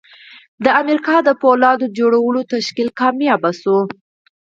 [0.63, 3.77] د امریکا د پولاد جوړولو تشکیل کامیاب شو